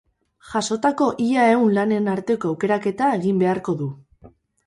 Jasotako 0.51 1.09
ia 1.25 1.43
ehun 1.49 1.75
lanen 1.75 2.09
arteko 2.15 2.51
aukeraketa 2.53 3.13
egin 3.21 3.39
beharko 3.43 3.79
du. 3.83 3.93